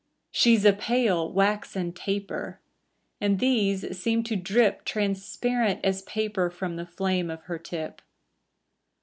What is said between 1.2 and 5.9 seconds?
waxen taper; And these seem to drip Transparent